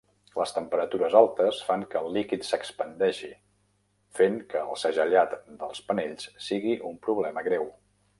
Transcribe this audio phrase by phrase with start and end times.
[0.37, 3.29] Les temperatures altes fan que el líquid s"expandeixi,
[4.21, 7.69] fent que el segellat dels panells sigui un problema greu.